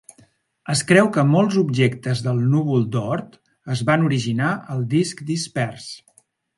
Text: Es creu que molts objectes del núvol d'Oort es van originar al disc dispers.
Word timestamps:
Es 0.73 0.79
creu 0.91 1.09
que 1.17 1.25
molts 1.33 1.59
objectes 1.63 2.25
del 2.29 2.41
núvol 2.55 2.89
d'Oort 2.97 3.39
es 3.77 3.87
van 3.93 4.09
originar 4.11 4.53
al 4.77 4.85
disc 4.99 5.27
dispers. 5.33 5.91